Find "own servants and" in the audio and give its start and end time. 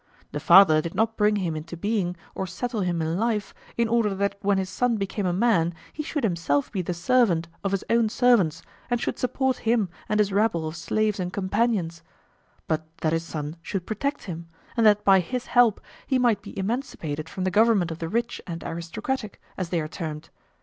7.87-8.99